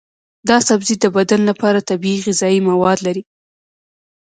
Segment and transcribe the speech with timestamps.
[0.49, 3.23] دا سبزی د بدن لپاره طبیعي غذایي مواد لري.